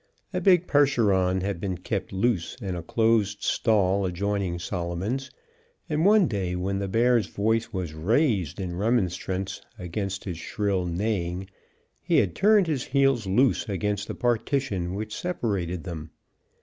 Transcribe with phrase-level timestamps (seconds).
[0.33, 5.29] A big Percheron had been kept loose in a closed stall adjoining Solomon's,
[5.87, 11.51] and one day, when the bear's voice was raised in remonstrance against his shrill neighing,
[12.01, 16.09] he had turned his heels loose against the partition which separated them.